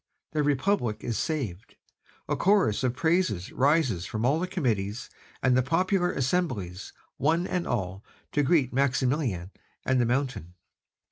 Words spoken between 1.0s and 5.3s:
is saved; a chorus of praises rises from all the Committees